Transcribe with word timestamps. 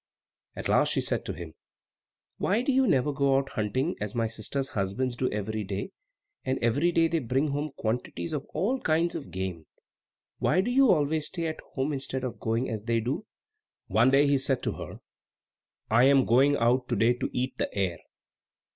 At 0.55 0.67
last 0.67 0.93
she 0.93 0.99
said 1.01 1.25
to 1.25 1.33
him, 1.33 1.53
"Why 2.39 2.63
do 2.63 2.71
you 2.71 2.87
never 2.87 3.13
go 3.13 3.37
out 3.37 3.49
hunting 3.49 3.95
as 4.01 4.15
my 4.15 4.25
sisters' 4.25 4.69
husbands 4.69 5.15
do 5.15 5.29
every 5.29 5.63
day, 5.63 5.91
and 6.43 6.57
every 6.57 6.91
day 6.91 7.07
they 7.07 7.19
bring 7.19 7.49
home 7.49 7.69
quantities 7.77 8.33
of 8.33 8.47
all 8.51 8.79
kinds 8.79 9.13
of 9.13 9.29
game? 9.29 9.67
Why 10.39 10.59
do 10.61 10.71
you 10.71 10.89
always 10.89 11.27
stay 11.27 11.45
at 11.45 11.61
home, 11.75 11.93
instead 11.93 12.23
of 12.23 12.39
doing 12.39 12.67
as 12.67 12.85
they 12.85 12.99
do?" 12.99 13.27
One 13.89 14.09
day 14.09 14.25
he 14.25 14.39
said 14.39 14.63
to 14.63 14.71
her, 14.71 15.01
"I 15.91 16.05
am 16.05 16.25
going 16.25 16.55
out 16.57 16.87
to 16.89 16.95
day 16.95 17.13
to 17.13 17.29
eat 17.31 17.57
the 17.59 17.71
air." 17.77 17.99